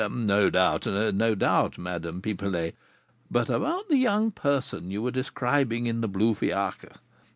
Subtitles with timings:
[0.09, 2.73] "No doubt, no doubt, Madame Pipelet;
[3.29, 6.93] but about the young person you were describing in the blue fiacre?"